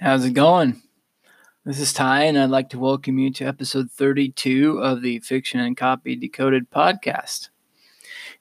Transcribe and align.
How's 0.00 0.24
it 0.24 0.30
going? 0.30 0.80
This 1.66 1.78
is 1.78 1.92
Ty, 1.92 2.22
and 2.22 2.38
I'd 2.38 2.48
like 2.48 2.70
to 2.70 2.78
welcome 2.78 3.18
you 3.18 3.30
to 3.32 3.44
episode 3.44 3.90
32 3.90 4.78
of 4.78 5.02
the 5.02 5.18
Fiction 5.18 5.60
and 5.60 5.76
Copy 5.76 6.16
Decoded 6.16 6.70
podcast. 6.70 7.50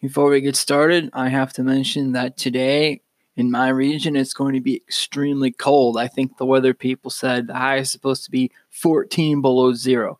Before 0.02 0.30
we 0.30 0.40
get 0.40 0.56
started, 0.56 1.10
I 1.12 1.28
have 1.28 1.52
to 1.54 1.64
mention 1.64 2.14
that 2.14 2.38
today 2.38 3.02
in 3.36 3.52
my 3.52 3.68
region 3.68 4.16
it's 4.16 4.32
going 4.32 4.54
to 4.54 4.62
be 4.62 4.78
extremely 4.78 5.52
cold. 5.52 5.98
I 5.98 6.08
think 6.08 6.38
the 6.38 6.46
weather 6.46 6.74
people 6.74 7.12
said 7.12 7.48
the 7.48 7.56
high 7.56 7.80
is 7.80 7.92
supposed 7.92 8.24
to 8.24 8.32
be 8.32 8.54
14 8.70 9.42
below 9.42 9.74
zero, 9.74 10.18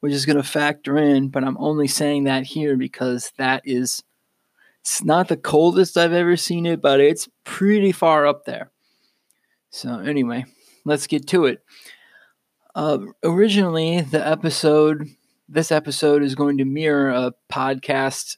which 0.00 0.12
is 0.12 0.26
going 0.26 0.36
to 0.36 0.42
factor 0.42 0.98
in, 0.98 1.30
but 1.30 1.44
I'm 1.44 1.56
only 1.56 1.88
saying 1.88 2.24
that 2.24 2.44
here 2.44 2.76
because 2.76 3.32
that 3.38 3.62
is 3.64 4.02
it's 4.82 5.02
not 5.02 5.28
the 5.28 5.38
coldest 5.38 5.96
I've 5.96 6.12
ever 6.12 6.36
seen 6.36 6.66
it, 6.66 6.82
but 6.82 7.00
it's 7.00 7.26
pretty 7.44 7.90
far 7.90 8.26
up 8.26 8.44
there. 8.44 8.70
So, 9.70 10.00
anyway, 10.00 10.46
let's 10.84 11.06
get 11.06 11.26
to 11.28 11.46
it. 11.46 11.62
Uh, 12.74 12.98
originally, 13.24 14.00
the 14.02 14.24
episode, 14.26 15.08
this 15.48 15.72
episode 15.72 16.22
is 16.22 16.34
going 16.34 16.58
to 16.58 16.64
mirror 16.64 17.10
a 17.10 17.32
podcast 17.52 18.36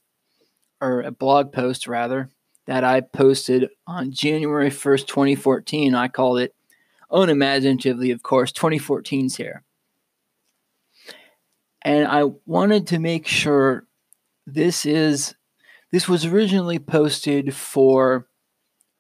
or 0.81 1.03
a 1.03 1.11
blog 1.11 1.53
post 1.53 1.87
rather 1.87 2.31
that 2.67 2.85
I 2.85 3.01
posted 3.01 3.69
on 3.87 4.13
January 4.13 4.71
1st, 4.71 5.07
2014. 5.07 5.95
I 5.95 6.09
called 6.09 6.39
it 6.39 6.55
unimaginatively, 7.11 8.13
of 8.13 8.23
course, 8.23 8.53
2014's 8.53 9.37
here. 9.37 9.65
And 11.83 12.07
I 12.07 12.25
wanted 12.47 12.87
to 12.89 12.99
make 12.99 13.27
sure 13.27 13.87
this 14.47 14.87
is 14.87 15.35
this 15.93 16.09
was 16.09 16.25
originally 16.25 16.79
posted 16.79 17.55
for 17.55 18.27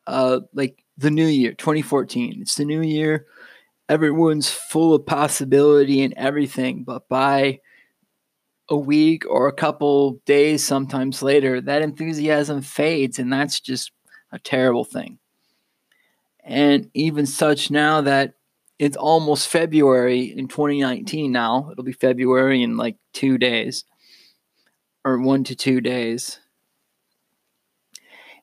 uh 0.07 0.41
like 0.53 0.83
the 1.01 1.11
new 1.11 1.27
year 1.27 1.53
2014 1.55 2.43
it's 2.43 2.57
the 2.57 2.65
new 2.65 2.83
year. 2.83 3.27
Everyone's 3.89 4.51
full 4.51 4.95
of 4.95 5.07
possibility 5.07 6.03
and 6.03 6.15
everything 6.17 6.84
but 6.84 7.09
by 7.09 7.61
a 8.69 8.77
week 8.77 9.25
or 9.29 9.48
a 9.48 9.53
couple 9.53 10.20
days 10.27 10.62
sometimes 10.62 11.23
later 11.23 11.61
that 11.61 11.83
enthusiasm 11.83 12.61
fades 12.61 13.19
and 13.19 13.33
that's 13.33 13.61
just 13.61 13.92
a 14.31 14.39
terrible 14.39 14.84
thing. 14.84 15.19
And 16.45 16.91
even 16.95 17.27
such 17.27 17.70
now 17.70 18.03
that 18.03 18.35
it's 18.79 18.97
almost 18.97 19.48
february 19.48 20.25
in 20.37 20.48
2019 20.48 21.33
now 21.33 21.70
it'll 21.73 21.85
be 21.85 21.92
february 21.92 22.62
in 22.62 22.77
like 22.77 22.97
two 23.12 23.39
days 23.39 23.85
or 25.05 25.19
one 25.19 25.45
to 25.45 25.55
two 25.55 25.81
days 25.81 26.39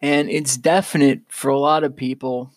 and 0.01 0.29
it's 0.29 0.57
definite 0.57 1.21
for 1.27 1.49
a 1.49 1.59
lot 1.59 1.83
of 1.83 1.95
people 1.95 2.51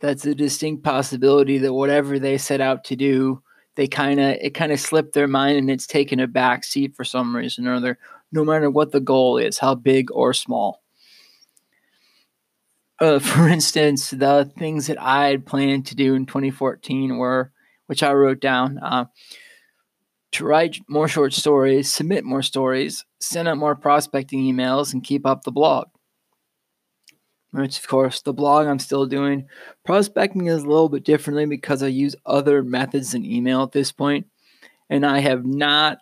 that's 0.00 0.26
a 0.26 0.34
distinct 0.34 0.82
possibility 0.82 1.58
that 1.58 1.72
whatever 1.72 2.18
they 2.18 2.36
set 2.36 2.60
out 2.60 2.84
to 2.84 2.96
do, 2.96 3.42
they 3.76 3.86
kind 3.86 4.20
of 4.20 4.36
it 4.40 4.50
kind 4.50 4.72
of 4.72 4.78
slipped 4.78 5.14
their 5.14 5.26
mind 5.26 5.56
and 5.56 5.70
it's 5.70 5.86
taken 5.86 6.20
a 6.20 6.26
back 6.26 6.64
seat 6.64 6.94
for 6.94 7.04
some 7.04 7.34
reason 7.34 7.66
or 7.66 7.74
other, 7.74 7.98
no 8.30 8.44
matter 8.44 8.70
what 8.70 8.92
the 8.92 9.00
goal 9.00 9.38
is, 9.38 9.58
how 9.58 9.74
big 9.74 10.10
or 10.12 10.34
small. 10.34 10.82
Uh, 13.00 13.18
for 13.20 13.48
instance, 13.48 14.10
the 14.10 14.50
things 14.58 14.86
that 14.88 15.00
I 15.00 15.28
had 15.28 15.46
planned 15.46 15.86
to 15.86 15.94
do 15.94 16.14
in 16.14 16.26
2014 16.26 17.16
were, 17.16 17.52
which 17.86 18.02
I 18.02 18.12
wrote 18.12 18.40
down, 18.40 18.78
uh, 18.78 19.06
to 20.32 20.44
write 20.44 20.80
more 20.88 21.08
short 21.08 21.32
stories, 21.32 21.92
submit 21.92 22.24
more 22.24 22.42
stories, 22.42 23.04
send 23.20 23.48
out 23.48 23.56
more 23.56 23.76
prospecting 23.76 24.40
emails, 24.40 24.92
and 24.92 25.02
keep 25.02 25.24
up 25.24 25.44
the 25.44 25.52
blog 25.52 25.86
which 27.54 27.78
of 27.78 27.86
course 27.86 28.20
the 28.20 28.32
blog 28.32 28.66
I'm 28.66 28.78
still 28.78 29.06
doing. 29.06 29.46
Prospecting 29.84 30.46
is 30.46 30.64
a 30.64 30.68
little 30.68 30.88
bit 30.88 31.04
differently 31.04 31.46
because 31.46 31.82
I 31.82 31.86
use 31.86 32.16
other 32.26 32.62
methods 32.62 33.12
than 33.12 33.24
email 33.24 33.62
at 33.62 33.72
this 33.72 33.92
point, 33.92 34.26
and 34.90 35.06
I 35.06 35.20
have 35.20 35.44
not 35.44 35.98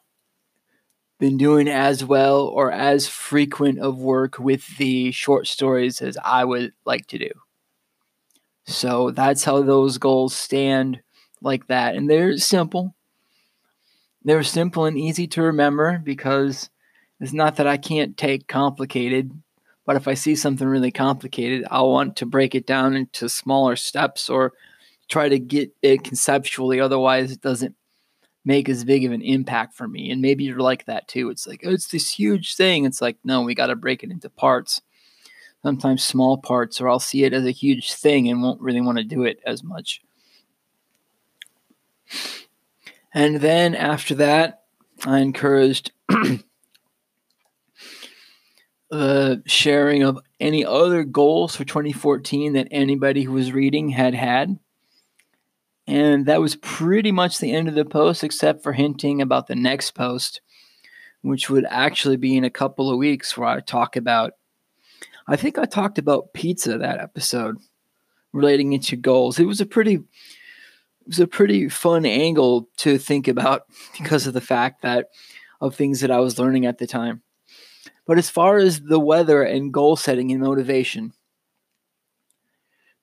been 1.18 1.36
doing 1.36 1.68
as 1.68 2.04
well 2.04 2.46
or 2.46 2.72
as 2.72 3.06
frequent 3.06 3.78
of 3.78 3.98
work 3.98 4.38
with 4.38 4.76
the 4.78 5.12
short 5.12 5.46
stories 5.46 6.00
as 6.00 6.16
I 6.24 6.44
would 6.44 6.72
like 6.84 7.06
to 7.08 7.18
do. 7.18 7.30
So 8.64 9.10
that's 9.10 9.44
how 9.44 9.62
those 9.62 9.98
goals 9.98 10.34
stand 10.34 11.00
like 11.40 11.66
that. 11.68 11.94
And 11.94 12.08
they're 12.08 12.38
simple. 12.38 12.94
They're 14.24 14.42
simple 14.42 14.84
and 14.84 14.98
easy 14.98 15.26
to 15.28 15.42
remember 15.42 16.00
because 16.02 16.70
it's 17.20 17.32
not 17.32 17.56
that 17.56 17.66
I 17.66 17.76
can't 17.76 18.16
take 18.16 18.48
complicated 18.48 19.30
but 19.92 20.00
if 20.00 20.08
I 20.08 20.14
see 20.14 20.34
something 20.36 20.66
really 20.66 20.90
complicated, 20.90 21.66
I'll 21.70 21.90
want 21.90 22.16
to 22.16 22.24
break 22.24 22.54
it 22.54 22.66
down 22.66 22.96
into 22.96 23.28
smaller 23.28 23.76
steps 23.76 24.30
or 24.30 24.54
try 25.10 25.28
to 25.28 25.38
get 25.38 25.70
it 25.82 26.02
conceptually. 26.02 26.80
Otherwise, 26.80 27.30
it 27.30 27.42
doesn't 27.42 27.76
make 28.42 28.70
as 28.70 28.86
big 28.86 29.04
of 29.04 29.12
an 29.12 29.20
impact 29.20 29.74
for 29.74 29.86
me. 29.86 30.10
And 30.10 30.22
maybe 30.22 30.44
you're 30.44 30.60
like 30.60 30.86
that 30.86 31.08
too. 31.08 31.28
It's 31.28 31.46
like, 31.46 31.60
oh, 31.66 31.72
it's 31.72 31.88
this 31.88 32.10
huge 32.10 32.56
thing. 32.56 32.86
It's 32.86 33.02
like, 33.02 33.18
no, 33.22 33.42
we 33.42 33.54
got 33.54 33.66
to 33.66 33.76
break 33.76 34.02
it 34.02 34.10
into 34.10 34.30
parts. 34.30 34.80
Sometimes 35.62 36.02
small 36.02 36.38
parts, 36.38 36.80
or 36.80 36.88
I'll 36.88 36.98
see 36.98 37.24
it 37.24 37.34
as 37.34 37.44
a 37.44 37.50
huge 37.50 37.92
thing 37.92 38.30
and 38.30 38.42
won't 38.42 38.62
really 38.62 38.80
want 38.80 38.96
to 38.96 39.04
do 39.04 39.24
it 39.24 39.40
as 39.44 39.62
much. 39.62 40.00
And 43.12 43.42
then 43.42 43.74
after 43.74 44.14
that, 44.14 44.62
I 45.04 45.18
encouraged 45.18 45.92
the 48.92 49.42
sharing 49.46 50.02
of 50.02 50.18
any 50.38 50.66
other 50.66 51.02
goals 51.02 51.56
for 51.56 51.64
2014 51.64 52.52
that 52.52 52.68
anybody 52.70 53.22
who 53.22 53.32
was 53.32 53.50
reading 53.50 53.88
had 53.88 54.12
had. 54.12 54.58
And 55.86 56.26
that 56.26 56.42
was 56.42 56.56
pretty 56.56 57.10
much 57.10 57.38
the 57.38 57.52
end 57.52 57.68
of 57.68 57.74
the 57.74 57.86
post, 57.86 58.22
except 58.22 58.62
for 58.62 58.74
hinting 58.74 59.22
about 59.22 59.46
the 59.46 59.56
next 59.56 59.92
post, 59.92 60.42
which 61.22 61.48
would 61.48 61.64
actually 61.70 62.18
be 62.18 62.36
in 62.36 62.44
a 62.44 62.50
couple 62.50 62.90
of 62.90 62.98
weeks, 62.98 63.34
where 63.34 63.48
I 63.48 63.60
talk 63.60 63.96
about. 63.96 64.34
I 65.26 65.36
think 65.36 65.56
I 65.56 65.64
talked 65.64 65.96
about 65.96 66.34
pizza 66.34 66.76
that 66.76 67.00
episode, 67.00 67.56
relating 68.34 68.74
it 68.74 68.82
to 68.84 68.96
goals. 68.96 69.38
It 69.38 69.46
was 69.46 69.62
a 69.62 69.66
pretty, 69.66 69.94
it 69.94 71.06
was 71.06 71.20
a 71.20 71.26
pretty 71.26 71.70
fun 71.70 72.04
angle 72.04 72.68
to 72.78 72.98
think 72.98 73.26
about 73.26 73.62
because 73.98 74.26
of 74.26 74.34
the 74.34 74.42
fact 74.42 74.82
that 74.82 75.08
of 75.62 75.74
things 75.74 76.00
that 76.00 76.10
I 76.10 76.20
was 76.20 76.38
learning 76.38 76.66
at 76.66 76.76
the 76.76 76.86
time. 76.86 77.22
But 78.06 78.18
as 78.18 78.28
far 78.28 78.58
as 78.58 78.80
the 78.80 79.00
weather 79.00 79.42
and 79.42 79.72
goal 79.72 79.96
setting 79.96 80.32
and 80.32 80.40
motivation, 80.40 81.12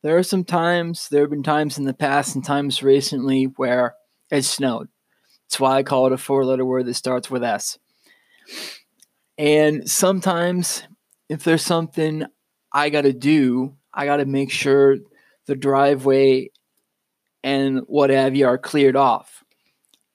there 0.01 0.17
are 0.17 0.23
some 0.23 0.43
times, 0.43 1.09
there 1.09 1.21
have 1.21 1.29
been 1.29 1.43
times 1.43 1.77
in 1.77 1.85
the 1.85 1.93
past 1.93 2.35
and 2.35 2.43
times 2.43 2.83
recently 2.83 3.45
where 3.55 3.95
it 4.31 4.43
snowed. 4.43 4.89
That's 5.45 5.59
why 5.59 5.77
I 5.77 5.83
call 5.83 6.07
it 6.07 6.13
a 6.13 6.17
four 6.17 6.45
letter 6.45 6.65
word 6.65 6.85
that 6.85 6.93
starts 6.93 7.29
with 7.29 7.43
S. 7.43 7.77
And 9.37 9.89
sometimes, 9.89 10.83
if 11.27 11.43
there's 11.43 11.63
something 11.63 12.25
I 12.71 12.89
got 12.89 13.01
to 13.01 13.13
do, 13.13 13.75
I 13.93 14.05
got 14.05 14.17
to 14.17 14.25
make 14.25 14.51
sure 14.51 14.97
the 15.47 15.55
driveway 15.55 16.51
and 17.43 17.81
what 17.87 18.09
have 18.09 18.35
you 18.35 18.47
are 18.47 18.57
cleared 18.57 18.95
off. 18.95 19.43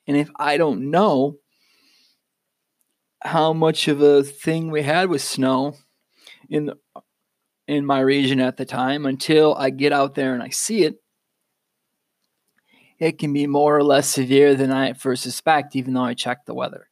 And 0.07 0.17
if 0.17 0.31
I 0.37 0.57
don't 0.57 0.91
know, 0.91 1.39
how 3.25 3.53
much 3.53 3.89
of 3.89 4.01
a 4.03 4.23
thing 4.23 4.71
we 4.71 4.83
had 4.83 5.09
with 5.09 5.23
snow 5.23 5.77
in 6.49 6.67
the, 6.67 6.79
in 7.67 7.87
my 7.87 8.01
region 8.01 8.41
at 8.41 8.57
the 8.57 8.67
time 8.67 9.07
until 9.07 9.55
I 9.55 9.71
get 9.71 9.93
out 9.93 10.15
there 10.15 10.35
and 10.35 10.43
I 10.43 10.51
see 10.51 10.85
it. 10.85 11.01
It 12.99 13.19
can 13.19 13.33
be 13.33 13.47
more 13.47 13.77
or 13.77 13.83
less 13.83 14.09
severe 14.09 14.55
than 14.55 14.71
I 14.71 14.91
at 14.91 15.01
first 15.01 15.23
suspect, 15.23 15.75
even 15.75 15.95
though 15.95 16.05
I 16.05 16.15
checked 16.15 16.47
the 16.47 16.55
weather. 16.55 16.89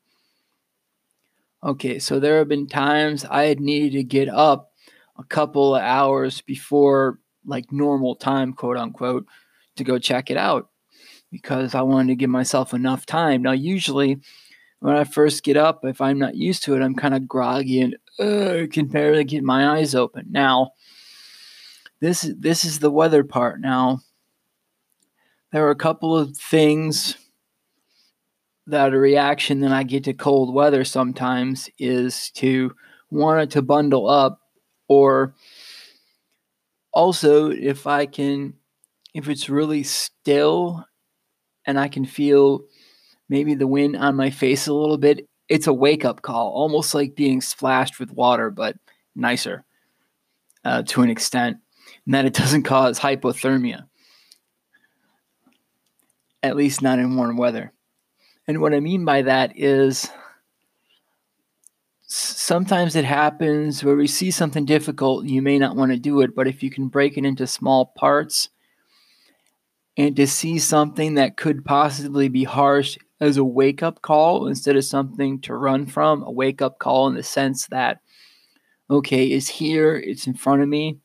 Okay, 1.63 1.99
so 1.99 2.19
there 2.19 2.39
have 2.39 2.49
been 2.49 2.67
times 2.67 3.25
I 3.25 3.45
had 3.45 3.61
needed 3.61 3.93
to 3.93 4.03
get 4.03 4.29
up 4.29 4.73
a 5.17 5.25
couple 5.25 5.77
of 5.77 5.83
hours 5.83 6.41
before 6.41 7.21
like 7.45 7.71
normal 7.71 8.17
time, 8.17 8.53
quote 8.53 8.77
unquote, 8.77 9.27
to 9.77 9.85
go 9.85 9.99
check 9.99 10.31
it 10.31 10.37
out 10.37 10.71
because 11.31 11.75
I 11.75 11.83
wanted 11.83 12.09
to 12.09 12.17
give 12.17 12.31
myself 12.31 12.75
enough 12.75 13.07
time. 13.07 13.43
Now, 13.43 13.53
usually 13.53 14.21
when 14.83 14.97
I 14.97 15.05
first 15.05 15.45
get 15.45 15.57
up, 15.57 15.85
if 15.85 16.01
I'm 16.01 16.19
not 16.19 16.35
used 16.35 16.65
to 16.65 16.75
it, 16.75 16.83
I'm 16.83 16.97
kind 16.97 17.15
of 17.15 17.29
groggy 17.29 17.81
and 17.81 17.97
uh, 18.19 18.67
can 18.69 18.87
barely 18.87 19.23
get 19.23 19.45
my 19.45 19.79
eyes 19.79 19.95
open. 19.95 20.27
Now, 20.31 20.73
this 22.01 22.29
this 22.37 22.65
is 22.65 22.81
the 22.81 22.91
weather 22.91 23.23
part. 23.23 23.61
Now, 23.61 24.01
there 25.53 25.65
are 25.65 25.71
a 25.71 25.77
couple 25.77 26.19
of 26.19 26.37
things 26.37 27.17
that 28.67 28.93
a 28.93 28.99
reaction 28.99 29.61
that 29.61 29.71
I 29.71 29.85
get 29.85 30.03
to 30.05 30.15
cold 30.15 30.53
weather 30.53 30.83
sometimes 30.85 31.71
is 31.79 32.31
to 32.33 32.75
want 33.09 33.53
to 33.53 33.63
bundle 33.63 34.09
up, 34.09 34.41
or 34.89 35.37
also 36.93 37.53
if 37.53 37.87
I 37.87 38.07
can, 38.07 38.55
if 39.15 39.29
it's 39.29 39.49
really 39.49 39.85
still 39.85 40.85
and 41.67 41.79
I 41.79 41.87
can 41.87 42.05
feel 42.05 42.65
maybe 43.33 43.55
the 43.55 43.67
wind 43.67 43.97
on 43.97 44.15
my 44.15 44.29
face 44.29 44.67
a 44.67 44.75
little 44.75 44.99
bit, 44.99 45.27
it's 45.49 45.67
a 45.67 45.73
wake 45.73 46.05
up 46.05 46.21
call, 46.21 46.51
almost 46.51 46.95
like 46.95 47.17
being 47.17 47.41
splashed 47.41 47.99
with 47.99 48.13
water, 48.13 48.51
but 48.51 48.77
nicer 49.17 49.65
uh, 50.67 50.83
to 50.83 51.01
an 51.01 51.09
extent, 51.09 51.57
and 52.05 52.15
that 52.15 52.27
it 52.27 52.35
doesn't 52.35 52.63
cause 52.75 53.01
hypothermia. 53.01 53.85
at 56.43 56.57
least 56.57 56.83
not 56.83 56.99
in 56.99 57.17
warm 57.17 57.39
weather. 57.39 57.73
And 58.47 58.61
what 58.61 58.75
I 58.75 58.81
mean 58.81 59.07
by 59.07 59.23
that 59.23 59.53
is 59.57 60.11
sometimes 62.07 62.95
it 62.95 63.07
happens 63.07 63.83
where 63.83 63.97
we 63.97 64.09
see 64.09 64.31
something 64.31 64.67
difficult, 64.67 65.25
you 65.25 65.41
may 65.41 65.59
not 65.59 65.75
want 65.75 65.91
to 65.91 65.99
do 65.99 66.21
it, 66.21 66.35
but 66.35 66.49
if 66.49 66.63
you 66.63 66.69
can 66.69 66.89
break 66.89 67.17
it 67.17 67.25
into 67.25 67.47
small 67.47 67.95
parts 67.97 68.51
and 69.97 70.17
to 70.17 70.27
see 70.27 70.59
something 70.59 71.15
that 71.15 71.39
could 71.39 71.65
possibly 71.65 72.29
be 72.29 72.45
harsh 72.45 72.99
as 73.23 73.37
a 73.37 73.45
wake 73.45 73.85
up 73.85 74.03
call 74.03 74.49
instead 74.49 74.75
of 74.75 74.85
something 74.85 75.41
to 75.41 75.55
run 75.55 75.87
from, 75.87 76.25
a 76.25 76.31
wake 76.31 76.61
up 76.61 76.81
call 76.81 77.07
in 77.07 77.15
the 77.15 77.23
sense 77.23 77.69
that, 77.69 78.01
okay, 78.91 79.27
it's 79.27 79.47
here, 79.47 79.95
it's 79.95 80.27
in 80.27 80.35
front 80.35 80.61
of 80.61 80.69
me. 80.69 80.99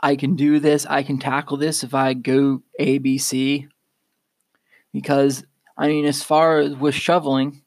I 0.00 0.16
can 0.16 0.34
do 0.34 0.58
this, 0.58 0.84
I 0.84 1.04
can 1.04 1.18
tackle 1.18 1.56
this 1.56 1.84
if 1.84 1.94
I 1.94 2.14
go 2.14 2.64
A, 2.80 2.98
B, 2.98 3.16
C. 3.16 3.68
Because, 4.92 5.44
I 5.78 5.86
mean, 5.86 6.04
as 6.04 6.24
far 6.24 6.58
as 6.58 6.74
with 6.74 6.96
shoveling, 6.96 7.62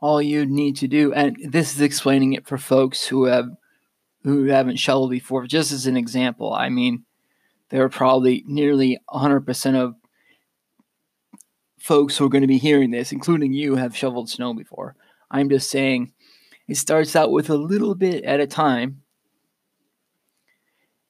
all 0.00 0.22
you 0.22 0.46
need 0.46 0.76
to 0.76 0.86
do, 0.86 1.12
and 1.12 1.36
this 1.42 1.74
is 1.74 1.80
explaining 1.80 2.34
it 2.34 2.46
for 2.46 2.56
folks 2.56 3.08
who 3.08 3.24
have 3.24 3.46
who 4.22 4.44
haven't 4.44 4.76
shoveled 4.76 5.10
before. 5.10 5.46
Just 5.46 5.72
as 5.72 5.86
an 5.86 5.96
example, 5.96 6.52
I 6.52 6.68
mean, 6.68 7.04
there 7.70 7.82
are 7.82 7.88
probably 7.88 8.44
nearly 8.46 9.00
100% 9.08 9.74
of 9.76 9.94
folks 11.80 12.16
who 12.16 12.26
are 12.26 12.30
going 12.30 12.42
to 12.42 12.48
be 12.48 12.58
hearing 12.58 12.90
this, 12.90 13.10
including 13.10 13.52
you, 13.52 13.74
have 13.74 13.96
shoveled 13.96 14.28
snow 14.28 14.54
before. 14.54 14.94
I'm 15.30 15.48
just 15.48 15.70
saying 15.70 16.12
it 16.68 16.76
starts 16.76 17.16
out 17.16 17.32
with 17.32 17.50
a 17.50 17.56
little 17.56 17.94
bit 17.94 18.22
at 18.24 18.40
a 18.40 18.46
time. 18.46 19.02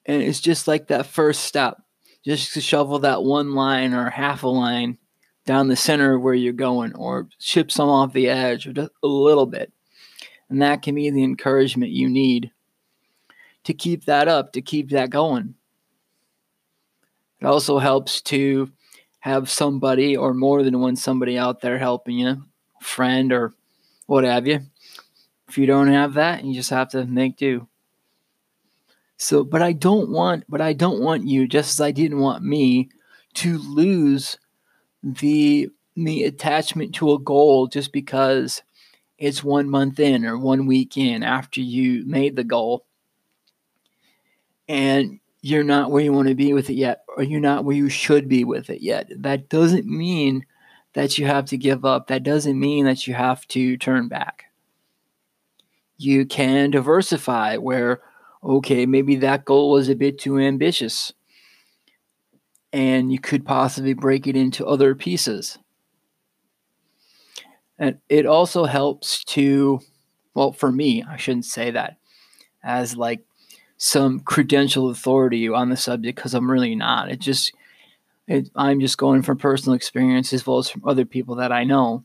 And 0.07 0.23
it's 0.23 0.41
just 0.41 0.67
like 0.67 0.89
that 0.89 1.07
first 1.07 1.43
step, 1.43 1.83
just 2.25 2.55
to 2.55 2.61
shovel 2.61 3.01
that 3.01 3.23
one 3.23 3.55
line 3.55 3.93
or 3.93 4.09
half 4.11 4.43
a 4.43 4.49
line 4.49 4.99
down 5.45 5.69
the 5.69 5.77
center 5.77 6.19
where 6.19 6.35
you're 6.35 6.53
going, 6.53 6.95
or 6.95 7.29
chip 7.39 7.73
some 7.73 7.89
off 7.89 8.13
the 8.13 8.29
edge, 8.29 8.67
or 8.67 8.73
just 8.73 8.91
a 9.03 9.07
little 9.07 9.47
bit. 9.47 9.73
And 10.49 10.63
that 10.63 10.83
can 10.83 10.95
be 10.95 11.11
the 11.11 11.25
encouragement 11.25 11.93
you 11.93 12.09
need 12.09 12.51
to 13.65 13.75
keep 13.75 14.05
that 14.05 14.29
up, 14.29 14.53
to 14.53 14.63
keep 14.63 14.91
that 14.91 15.11
going. 15.11 15.55
It 17.41 17.47
also 17.47 17.79
helps 17.79 18.21
to 18.23 18.71
have 19.21 19.51
somebody 19.51 20.17
or 20.17 20.35
more 20.35 20.63
than 20.63 20.81
one 20.81 20.97
somebody 20.97 21.39
out 21.39 21.61
there 21.61 21.79
helping 21.79 22.19
you, 22.19 22.43
friend 22.81 23.33
or 23.33 23.53
what 24.07 24.25
have 24.25 24.47
you. 24.47 24.61
If 25.49 25.59
you 25.59 25.67
don't 25.67 25.89
have 25.89 26.15
that, 26.15 26.45
you 26.45 26.55
just 26.55 26.71
have 26.71 26.91
to 26.91 27.05
make 27.07 27.37
do. 27.37 27.69
So, 29.17 29.45
but 29.45 29.61
I 29.61 29.73
don't 29.73 30.11
want, 30.11 30.45
but 30.49 30.61
I 30.61 30.73
don't 30.73 31.03
want 31.03 31.27
you, 31.27 31.47
just 31.47 31.73
as 31.73 31.81
I 31.81 31.91
didn't 31.91 32.21
want 32.21 32.43
me, 32.43 32.89
to 33.35 33.59
lose 33.59 34.39
the 35.03 35.69
the 35.97 36.25
attachment 36.25 36.95
to 36.95 37.13
a 37.13 37.19
goal 37.19 37.67
just 37.67 37.93
because 37.93 38.63
it's 39.19 39.45
one 39.45 39.69
month 39.69 40.01
in 40.01 40.25
or 40.25 40.39
one 40.39 40.67
week 40.67 40.97
in 40.97 41.23
after 41.23 41.61
you 41.61 42.05
made 42.07 42.37
the 42.37 42.45
goal 42.45 42.87
and 44.69 45.19
you're 45.43 45.65
not 45.65 45.91
where 45.91 46.03
you 46.03 46.13
want 46.13 46.29
to 46.29 46.35
be 46.35 46.53
with 46.53 46.69
it 46.71 46.75
yet, 46.75 47.05
or 47.17 47.23
you're 47.23 47.41
not 47.41 47.65
where 47.65 47.77
you 47.77 47.89
should 47.89 48.29
be 48.29 48.45
with 48.45 48.71
it 48.71 48.83
yet. 48.83 49.11
That 49.17 49.49
doesn't 49.49 49.87
mean 49.87 50.45
that 50.93 51.19
you 51.19 51.27
have 51.27 51.47
to 51.47 51.57
give 51.57 51.85
up. 51.85 52.09
That 52.09 52.23
doesn't 52.23 52.59
mean 52.59 52.85
that 52.85 53.07
you 53.07 53.15
have 53.15 53.47
to 53.49 53.77
turn 53.77 54.09
back. 54.09 54.47
You 55.97 56.27
can 56.27 56.71
diversify 56.71 57.57
where, 57.57 58.01
okay, 58.43 58.87
maybe 58.87 59.17
that 59.17 59.45
goal 59.45 59.71
was 59.71 59.89
a 59.89 59.95
bit 59.95 60.19
too 60.19 60.39
ambitious 60.39 61.13
and 62.73 63.13
you 63.13 63.19
could 63.19 63.45
possibly 63.45 63.95
break 63.95 64.27
it 64.27 64.37
into 64.37 64.67
other 64.67 64.95
pieces. 64.95 65.59
And 67.79 67.99
it 68.09 68.27
also 68.27 68.65
helps 68.65 69.25
to, 69.25 69.81
well, 70.35 70.53
for 70.53 70.71
me, 70.71 71.03
I 71.03 71.17
shouldn't 71.17 71.47
say 71.47 71.71
that 71.71 71.97
as 72.63 72.97
like 72.97 73.21
some 73.83 74.21
credential 74.21 74.91
authority 74.91 75.49
on 75.49 75.71
the 75.71 75.77
subject 75.77 76.15
because 76.15 76.35
I'm 76.35 76.51
really 76.51 76.75
not. 76.75 77.11
It 77.11 77.19
just 77.19 77.55
it, 78.29 78.51
I'm 78.55 78.79
just 78.79 78.99
going 78.99 79.23
from 79.23 79.39
personal 79.39 79.75
experience 79.75 80.35
as 80.35 80.47
well 80.47 80.59
as 80.59 80.69
from 80.69 80.87
other 80.87 81.07
people 81.07 81.37
that 81.37 81.51
I 81.51 81.65
know 81.65 82.05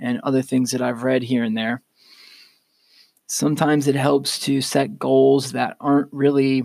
and 0.00 0.20
other 0.24 0.42
things 0.42 0.72
that 0.72 0.82
I've 0.82 1.04
read 1.04 1.22
here 1.22 1.44
and 1.44 1.56
there. 1.56 1.82
Sometimes 3.28 3.86
it 3.86 3.94
helps 3.94 4.40
to 4.40 4.60
set 4.60 4.98
goals 4.98 5.52
that 5.52 5.76
aren't 5.80 6.12
really 6.12 6.64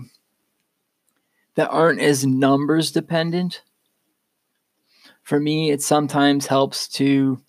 that 1.54 1.70
aren't 1.70 2.00
as 2.00 2.26
numbers 2.26 2.90
dependent. 2.90 3.62
For 5.22 5.38
me, 5.38 5.70
it 5.70 5.80
sometimes 5.80 6.48
helps 6.48 6.88
to 6.88 7.40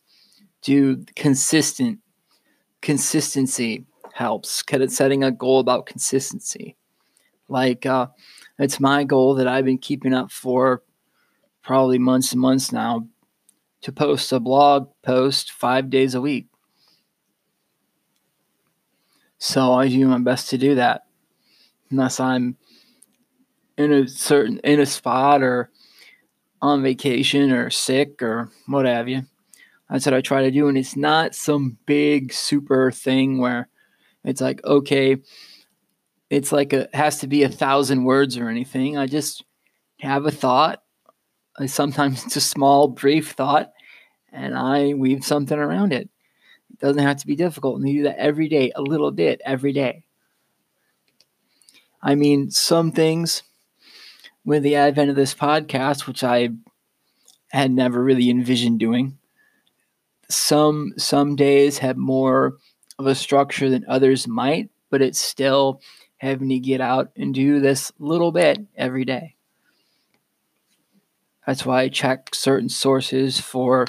do 0.62 1.04
consistent 1.16 1.98
consistency 2.84 3.88
helps. 4.14 4.64
Setting 4.90 5.24
a 5.24 5.32
goal 5.32 5.60
about 5.60 5.88
consistency. 5.88 6.78
Like 7.52 7.86
uh, 7.86 8.08
it's 8.58 8.80
my 8.80 9.04
goal 9.04 9.36
that 9.36 9.48
I've 9.48 9.66
been 9.66 9.78
keeping 9.78 10.14
up 10.14 10.32
for 10.32 10.84
probably 11.62 12.00
months 12.00 12.32
and 12.32 12.40
months 12.40 12.72
now 12.72 13.08
to 13.82 13.92
post 13.92 14.32
a 14.32 14.40
blog 14.40 14.90
post 15.04 15.52
five 15.52 15.90
days 15.90 16.16
a 16.16 16.22
week. 16.22 16.48
So 19.38 19.74
I 19.74 19.90
do 19.90 20.08
my 20.08 20.20
best 20.20 20.50
to 20.52 20.58
do 20.58 20.76
that, 20.76 21.04
unless 21.90 22.20
I'm 22.20 22.56
in 23.78 23.92
a 23.92 24.08
certain 24.08 24.60
in 24.64 24.80
a 24.80 24.86
spot 24.86 25.44
or 25.44 25.72
on 26.62 26.84
vacation 26.84 27.52
or 27.52 27.70
sick 27.70 28.22
or 28.22 28.50
what 28.68 28.86
have 28.86 29.10
you. 29.10 29.24
That's 29.90 30.06
what 30.06 30.14
I 30.14 30.22
try 30.22 30.44
to 30.44 30.52
do, 30.52 30.70
and 30.70 30.78
it's 30.78 30.96
not 30.96 31.36
some 31.36 31.78
big 31.86 32.32
super 32.32 32.92
thing 32.92 33.40
where 33.40 33.68
it's 34.24 34.40
like 34.40 34.64
okay, 34.64 35.18
it's 36.32 36.54
like 36.54 36.72
a 36.72 36.88
has 36.94 37.20
to 37.20 37.28
be 37.28 37.44
a 37.44 37.50
thousand 37.50 38.06
words 38.06 38.38
or 38.38 38.48
anything. 38.48 38.98
I 38.98 39.06
just 39.06 39.44
have 40.00 40.26
a 40.26 40.32
thought. 40.32 40.82
Sometimes 41.68 42.26
it's 42.26 42.38
a 42.38 42.42
small, 42.42 42.88
brief 42.88 43.34
thought, 43.34 43.74
and 44.32 44.58
I 44.58 44.94
weave 44.94 45.26
something 45.26 45.58
around 45.58 45.92
it. 45.92 46.10
It 46.72 46.80
doesn't 46.80 47.04
have 47.04 47.18
to 47.18 47.28
be 47.28 47.36
difficult. 47.36 47.80
And 47.80 47.90
you 47.90 47.98
do 47.98 48.04
that 48.04 48.18
every 48.18 48.48
day, 48.48 48.72
a 48.74 48.82
little 48.82 49.12
bit 49.12 49.42
every 49.46 49.74
day. 49.74 50.04
I 52.02 52.16
mean, 52.16 52.50
some 52.50 52.94
things 52.94 53.44
with 54.46 54.64
the 54.64 54.78
advent 54.78 55.10
of 55.10 55.18
this 55.18 55.36
podcast, 55.36 56.08
which 56.08 56.24
I 56.24 56.50
had 57.50 57.72
never 57.72 58.02
really 58.02 58.30
envisioned 58.30 58.80
doing, 58.80 59.18
some 60.30 60.94
some 60.98 61.36
days 61.36 61.80
have 61.80 61.98
more 61.98 62.56
of 62.98 63.06
a 63.06 63.16
structure 63.16 63.70
than 63.70 63.84
others 63.90 64.30
might, 64.30 64.70
but 64.90 65.02
it's 65.02 65.20
still 65.20 65.82
having 66.22 66.50
to 66.50 66.60
get 66.60 66.80
out 66.80 67.10
and 67.16 67.34
do 67.34 67.60
this 67.60 67.92
little 67.98 68.32
bit 68.32 68.60
every 68.76 69.04
day. 69.04 69.36
That's 71.48 71.66
why 71.66 71.82
I 71.82 71.90
check 71.90 72.36
certain 72.36 72.70
sources 72.70 73.40
for 73.40 73.88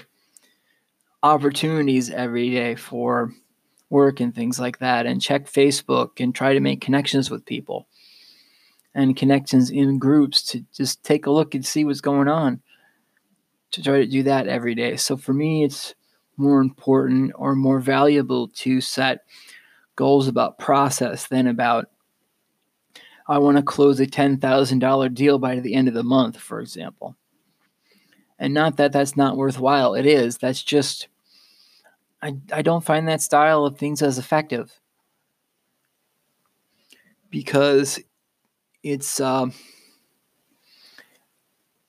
opportunities 1.22 2.08
every 2.08 2.48
day 2.48 2.74
for 2.74 3.34
work 3.90 4.18
and 4.18 4.34
things 4.34 4.58
like 4.58 4.78
that, 4.78 5.04
and 5.04 5.20
check 5.20 5.44
Facebook 5.44 6.20
and 6.20 6.34
try 6.34 6.54
to 6.54 6.60
make 6.60 6.80
connections 6.80 7.30
with 7.30 7.44
people 7.44 7.86
and 8.94 9.14
connections 9.14 9.68
in 9.68 9.98
groups 9.98 10.42
to 10.44 10.64
just 10.72 11.04
take 11.04 11.26
a 11.26 11.30
look 11.30 11.54
and 11.54 11.66
see 11.66 11.84
what's 11.84 12.00
going 12.00 12.28
on. 12.28 12.62
To 13.72 13.82
try 13.82 13.98
to 13.98 14.06
do 14.06 14.22
that 14.22 14.48
every 14.48 14.74
day. 14.74 14.96
So 14.96 15.18
for 15.18 15.34
me, 15.34 15.64
it's 15.64 15.94
more 16.38 16.62
important 16.62 17.32
or 17.34 17.54
more 17.54 17.78
valuable 17.78 18.48
to 18.48 18.80
set 18.80 19.20
goals 19.96 20.28
about 20.28 20.58
process 20.58 21.28
than 21.28 21.46
about 21.46 21.90
I 23.26 23.38
want 23.38 23.56
to 23.56 23.62
close 23.62 24.00
a 24.00 24.06
$10,000 24.06 25.14
deal 25.14 25.38
by 25.38 25.60
the 25.60 25.74
end 25.74 25.88
of 25.88 25.94
the 25.94 26.02
month, 26.02 26.36
for 26.38 26.60
example. 26.60 27.16
And 28.38 28.52
not 28.52 28.76
that 28.78 28.92
that's 28.92 29.16
not 29.16 29.36
worthwhile, 29.36 29.94
it 29.94 30.06
is. 30.06 30.38
That's 30.38 30.62
just, 30.62 31.08
I, 32.20 32.36
I 32.52 32.62
don't 32.62 32.84
find 32.84 33.06
that 33.08 33.22
style 33.22 33.64
of 33.64 33.78
things 33.78 34.02
as 34.02 34.18
effective 34.18 34.80
because 37.30 38.00
it's, 38.82 39.20
um, 39.20 39.52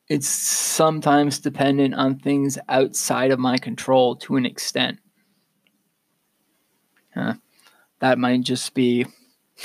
it's 0.10 0.28
sometimes 0.28 1.40
dependent 1.40 1.96
on 1.96 2.20
things 2.20 2.60
outside 2.70 3.32
of 3.32 3.40
my 3.40 3.58
control 3.58 4.16
to 4.18 4.36
an 4.36 4.46
extent. 4.46 5.00
Huh. 7.14 7.36
That 8.00 8.20
might 8.20 8.42
just 8.42 8.74
be 8.74 9.06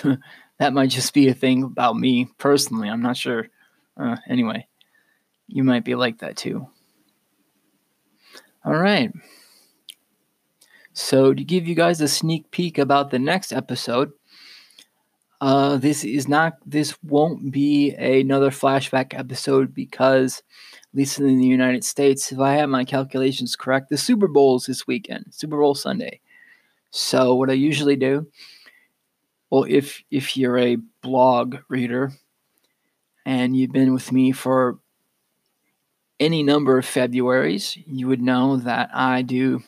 that 0.58 0.72
might 0.72 0.90
just 0.90 1.14
be 1.14 1.28
a 1.28 1.34
thing 1.34 1.62
about 1.62 1.96
me 1.96 2.28
personally. 2.38 2.88
I'm 2.88 3.02
not 3.02 3.16
sure. 3.16 3.48
Uh, 3.96 4.16
anyway, 4.28 4.66
you 5.46 5.64
might 5.64 5.84
be 5.84 5.94
like 5.94 6.18
that 6.18 6.36
too. 6.36 6.66
All 8.64 8.76
right. 8.76 9.12
So, 10.92 11.32
to 11.32 11.44
give 11.44 11.68
you 11.68 11.74
guys 11.74 12.00
a 12.00 12.08
sneak 12.08 12.50
peek 12.50 12.76
about 12.78 13.10
the 13.10 13.18
next 13.18 13.52
episode, 13.52 14.12
Uh, 15.40 15.76
this 15.76 16.02
is 16.04 16.26
not. 16.26 16.54
This 16.66 16.98
won't 17.04 17.52
be 17.52 17.94
another 17.94 18.50
flashback 18.50 19.14
episode 19.16 19.72
because, 19.72 20.42
at 20.82 20.98
least 20.98 21.20
in 21.20 21.38
the 21.38 21.46
United 21.46 21.84
States, 21.84 22.32
if 22.32 22.40
I 22.40 22.54
have 22.54 22.68
my 22.68 22.84
calculations 22.84 23.54
correct, 23.54 23.88
the 23.88 23.96
Super 23.96 24.26
Bowl 24.26 24.56
is 24.56 24.66
this 24.66 24.86
weekend, 24.88 25.26
Super 25.30 25.56
Bowl 25.56 25.76
Sunday. 25.76 26.20
So 26.90 27.36
what 27.36 27.50
I 27.50 27.52
usually 27.52 27.94
do, 27.94 28.26
well, 29.50 29.64
if 29.68 30.02
if 30.10 30.36
you're 30.36 30.58
a 30.58 30.76
blog 31.02 31.56
reader 31.68 32.12
and 33.24 33.56
you've 33.56 33.72
been 33.72 33.94
with 33.94 34.12
me 34.12 34.32
for 34.32 34.78
any 36.20 36.42
number 36.42 36.78
of 36.78 36.84
Februarys, 36.84 37.82
you 37.86 38.08
would 38.08 38.20
know 38.20 38.56
that 38.56 38.90
I 38.92 39.22
do 39.22 39.62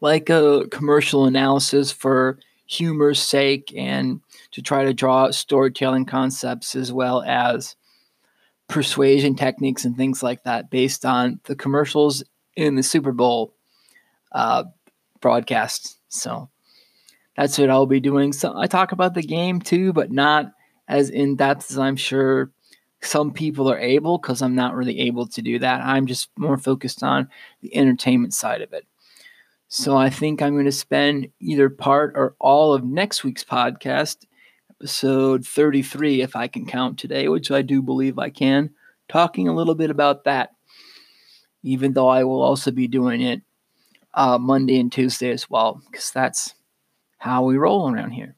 like 0.00 0.30
a 0.30 0.66
commercial 0.70 1.26
analysis 1.26 1.92
for 1.92 2.38
humor's 2.66 3.20
sake 3.20 3.72
and 3.76 4.20
to 4.52 4.62
try 4.62 4.84
to 4.84 4.94
draw 4.94 5.30
storytelling 5.30 6.04
concepts 6.04 6.74
as 6.74 6.92
well 6.92 7.22
as 7.22 7.76
persuasion 8.68 9.34
techniques 9.34 9.84
and 9.84 9.96
things 9.96 10.22
like 10.22 10.44
that 10.44 10.70
based 10.70 11.04
on 11.04 11.40
the 11.44 11.56
commercials 11.56 12.22
in 12.56 12.74
the 12.74 12.82
Super 12.82 13.12
Bowl 13.12 13.54
uh, 14.32 14.64
broadcast. 15.20 15.98
So 16.08 16.48
that's 17.38 17.56
what 17.56 17.70
I'll 17.70 17.86
be 17.86 18.00
doing. 18.00 18.32
So 18.32 18.52
I 18.56 18.66
talk 18.66 18.90
about 18.90 19.14
the 19.14 19.22
game 19.22 19.60
too, 19.60 19.92
but 19.92 20.10
not 20.10 20.52
as 20.88 21.08
in 21.08 21.36
depth 21.36 21.70
as 21.70 21.78
I'm 21.78 21.94
sure 21.94 22.50
some 23.00 23.32
people 23.32 23.70
are 23.70 23.78
able 23.78 24.18
because 24.18 24.42
I'm 24.42 24.56
not 24.56 24.74
really 24.74 24.98
able 25.02 25.24
to 25.28 25.40
do 25.40 25.60
that. 25.60 25.80
I'm 25.82 26.06
just 26.06 26.30
more 26.36 26.58
focused 26.58 27.04
on 27.04 27.28
the 27.62 27.76
entertainment 27.76 28.34
side 28.34 28.60
of 28.60 28.72
it. 28.72 28.88
So 29.68 29.96
I 29.96 30.10
think 30.10 30.42
I'm 30.42 30.54
going 30.54 30.64
to 30.64 30.72
spend 30.72 31.28
either 31.38 31.70
part 31.70 32.14
or 32.16 32.34
all 32.40 32.74
of 32.74 32.82
next 32.82 33.22
week's 33.22 33.44
podcast, 33.44 34.26
episode 34.80 35.46
33, 35.46 36.22
if 36.22 36.34
I 36.34 36.48
can 36.48 36.66
count 36.66 36.98
today, 36.98 37.28
which 37.28 37.52
I 37.52 37.62
do 37.62 37.80
believe 37.80 38.18
I 38.18 38.30
can, 38.30 38.70
talking 39.08 39.46
a 39.46 39.54
little 39.54 39.76
bit 39.76 39.90
about 39.90 40.24
that, 40.24 40.50
even 41.62 41.92
though 41.92 42.08
I 42.08 42.24
will 42.24 42.42
also 42.42 42.72
be 42.72 42.88
doing 42.88 43.20
it 43.20 43.42
uh, 44.14 44.38
Monday 44.38 44.80
and 44.80 44.90
Tuesday 44.90 45.30
as 45.30 45.48
well, 45.48 45.80
because 45.88 46.10
that's 46.10 46.54
how 47.18 47.44
we 47.44 47.56
roll 47.56 47.92
around 47.92 48.12
here. 48.12 48.36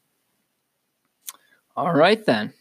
All 1.76 1.92
right, 1.92 2.24
then. 2.24 2.54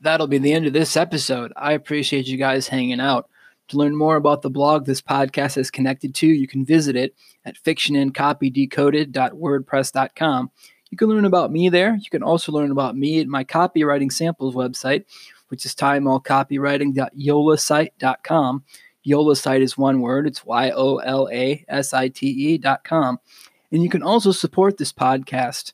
That'll 0.00 0.26
be 0.26 0.38
the 0.38 0.52
end 0.52 0.66
of 0.66 0.72
this 0.72 0.96
episode. 0.96 1.52
I 1.56 1.72
appreciate 1.72 2.26
you 2.26 2.36
guys 2.36 2.66
hanging 2.68 3.00
out. 3.00 3.28
To 3.68 3.78
learn 3.78 3.96
more 3.96 4.14
about 4.14 4.42
the 4.42 4.50
blog 4.50 4.86
this 4.86 5.02
podcast 5.02 5.56
is 5.56 5.72
connected 5.72 6.14
to, 6.16 6.26
you 6.28 6.46
can 6.46 6.64
visit 6.64 6.94
it 6.94 7.16
at 7.44 7.60
fictionandcopydecoded.wordpress.com. 7.64 10.50
You 10.90 10.96
can 10.96 11.08
learn 11.08 11.24
about 11.24 11.50
me 11.50 11.68
there. 11.68 11.96
You 11.96 12.08
can 12.10 12.22
also 12.22 12.52
learn 12.52 12.70
about 12.70 12.96
me 12.96 13.18
at 13.20 13.26
my 13.26 13.42
copywriting 13.42 14.12
samples 14.12 14.54
website, 14.54 15.06
which 15.48 15.66
is 15.66 15.74
timeallcopywriting.yolasite.com. 15.74 18.64
Yola 19.02 19.34
site 19.36 19.62
is 19.62 19.76
one 19.78 20.00
word. 20.00 20.26
It's 20.26 20.44
Y 20.44 20.70
O 20.70 20.96
L 20.98 21.28
A 21.32 21.64
S 21.68 21.92
I 21.92 22.08
T 22.08 22.26
E 22.26 22.58
dot 22.58 22.82
com. 22.84 23.18
And 23.72 23.82
you 23.82 23.88
can 23.88 24.02
also 24.02 24.32
support 24.32 24.76
this 24.76 24.92
podcast. 24.92 25.72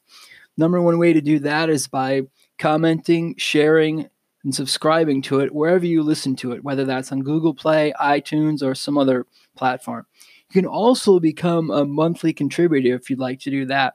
Number 0.56 0.80
one 0.80 0.98
way 0.98 1.12
to 1.12 1.20
do 1.20 1.38
that 1.40 1.70
is 1.70 1.88
by 1.88 2.22
commenting, 2.58 3.34
sharing, 3.38 4.08
and 4.44 4.54
subscribing 4.54 5.22
to 5.22 5.40
it 5.40 5.54
wherever 5.54 5.86
you 5.86 6.02
listen 6.02 6.36
to 6.36 6.52
it, 6.52 6.64
whether 6.64 6.84
that's 6.84 7.12
on 7.12 7.22
Google 7.22 7.54
Play, 7.54 7.92
iTunes, 8.00 8.62
or 8.62 8.74
some 8.74 8.98
other 8.98 9.26
platform. 9.56 10.06
You 10.50 10.60
can 10.60 10.66
also 10.68 11.20
become 11.20 11.70
a 11.70 11.84
monthly 11.84 12.32
contributor 12.32 12.94
if 12.94 13.08
you'd 13.08 13.18
like 13.18 13.40
to 13.40 13.50
do 13.50 13.66
that. 13.66 13.94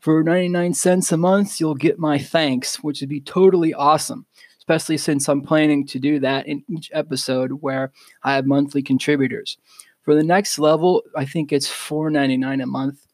For 0.00 0.22
99 0.22 0.74
cents 0.74 1.12
a 1.12 1.16
month, 1.16 1.60
you'll 1.60 1.74
get 1.74 1.98
my 1.98 2.18
thanks, 2.18 2.82
which 2.82 3.00
would 3.00 3.10
be 3.10 3.20
totally 3.20 3.74
awesome, 3.74 4.26
especially 4.58 4.96
since 4.96 5.28
I'm 5.28 5.42
planning 5.42 5.86
to 5.88 5.98
do 5.98 6.20
that 6.20 6.46
in 6.46 6.64
each 6.68 6.90
episode 6.94 7.50
where 7.60 7.92
I 8.22 8.34
have 8.34 8.46
monthly 8.46 8.82
contributors. 8.82 9.58
For 10.02 10.14
the 10.14 10.22
next 10.22 10.58
level, 10.58 11.02
I 11.16 11.24
think 11.24 11.52
it's 11.52 11.68
$4.99 11.68 12.62
a 12.62 12.66
month. 12.66 13.07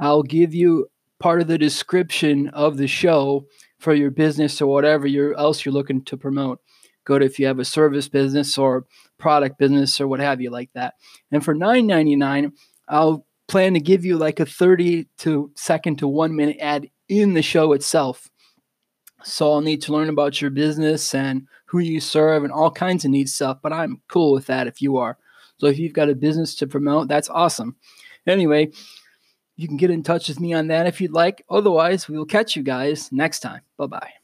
I'll 0.00 0.22
give 0.22 0.54
you 0.54 0.90
part 1.20 1.42
of 1.42 1.46
the 1.46 1.58
description 1.58 2.48
of 2.48 2.78
the 2.78 2.88
show 2.88 3.46
for 3.78 3.94
your 3.94 4.10
business 4.10 4.60
or 4.60 4.66
whatever 4.66 5.06
you're, 5.06 5.34
else 5.34 5.64
you're 5.64 5.74
looking 5.74 6.02
to 6.06 6.16
promote. 6.16 6.60
Go 7.04 7.18
to 7.18 7.24
if 7.24 7.38
you 7.38 7.46
have 7.46 7.58
a 7.58 7.64
service 7.64 8.08
business 8.08 8.58
or 8.58 8.86
product 9.18 9.58
business 9.58 10.00
or 10.00 10.08
what 10.08 10.20
have 10.20 10.40
you 10.40 10.50
like 10.50 10.70
that. 10.74 10.94
And 11.30 11.44
for 11.44 11.54
$9.99, 11.54 12.52
I'll 12.88 13.26
plan 13.46 13.74
to 13.74 13.80
give 13.80 14.04
you 14.04 14.16
like 14.16 14.40
a 14.40 14.46
30 14.46 15.06
to 15.18 15.50
second 15.54 15.98
to 15.98 16.08
one 16.08 16.34
minute 16.34 16.56
ad 16.60 16.88
in 17.08 17.34
the 17.34 17.42
show 17.42 17.72
itself. 17.72 18.30
So 19.22 19.52
I'll 19.52 19.60
need 19.60 19.82
to 19.82 19.92
learn 19.92 20.08
about 20.08 20.40
your 20.40 20.50
business 20.50 21.14
and 21.14 21.46
who 21.66 21.78
you 21.78 22.00
serve 22.00 22.42
and 22.42 22.52
all 22.52 22.70
kinds 22.70 23.04
of 23.04 23.10
neat 23.10 23.28
stuff, 23.28 23.58
but 23.62 23.72
I'm 23.72 24.00
cool 24.08 24.32
with 24.32 24.46
that 24.46 24.66
if 24.66 24.80
you 24.80 24.96
are. 24.96 25.18
So 25.58 25.66
if 25.66 25.78
you've 25.78 25.92
got 25.92 26.08
a 26.08 26.14
business 26.14 26.54
to 26.56 26.66
promote, 26.66 27.08
that's 27.08 27.28
awesome. 27.28 27.76
Anyway, 28.26 28.70
you 29.60 29.68
can 29.68 29.76
get 29.76 29.90
in 29.90 30.02
touch 30.02 30.28
with 30.28 30.40
me 30.40 30.54
on 30.54 30.68
that 30.68 30.86
if 30.86 31.00
you'd 31.00 31.12
like. 31.12 31.44
Otherwise, 31.50 32.08
we 32.08 32.16
will 32.16 32.26
catch 32.26 32.56
you 32.56 32.62
guys 32.62 33.10
next 33.12 33.40
time. 33.40 33.62
Bye 33.76 33.86
bye. 33.86 34.19